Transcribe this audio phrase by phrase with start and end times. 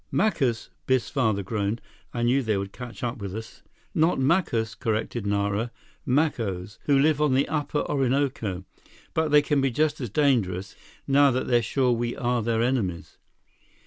[0.11, 1.79] "Macus," Biff's father groaned.
[2.11, 3.61] "I knew they would catch up with us."
[3.93, 5.69] "Not Macus," corrected Nara.
[6.07, 8.65] "Macos, who live on the upper Orinoco.
[9.13, 10.75] But they can be just as dangerous,
[11.07, 13.19] now that they're sure we are their enemies."